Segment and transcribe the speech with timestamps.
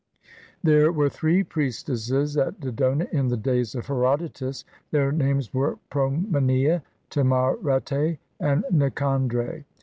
[0.63, 4.65] There were three priestesses at Dodona in the days of Herodotus.
[4.89, 6.81] Their names were Promenea,
[7.11, 9.65] Timarete, and Nicandre.